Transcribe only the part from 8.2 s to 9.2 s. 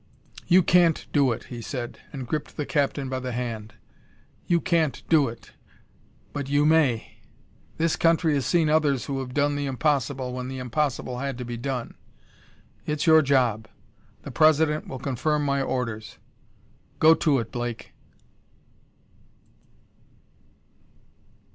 has seen others who